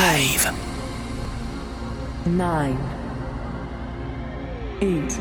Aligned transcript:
Live. 0.00 0.50
Nine. 2.24 2.78
Eight. 4.80 5.12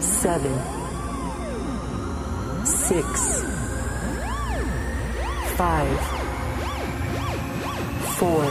Seven. 0.00 0.52
Six. 2.66 3.42
Five. 5.56 5.98
Four. 8.18 8.44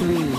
Three. 0.00 0.34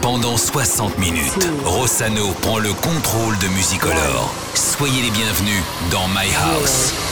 Pendant 0.00 0.36
60 0.36 0.98
minutes, 0.98 1.48
Rossano 1.64 2.28
prend 2.42 2.58
le 2.58 2.72
contrôle 2.74 3.36
de 3.38 3.48
Musicolor. 3.48 4.32
Soyez 4.54 5.02
les 5.02 5.10
bienvenus 5.10 5.62
dans 5.90 6.06
My 6.08 6.32
House. 6.32 6.92
I 6.92 7.09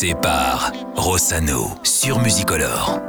Mixé 0.00 0.14
par 0.14 0.72
Rossano 0.96 1.68
sur 1.82 2.20
Musicolor. 2.20 2.99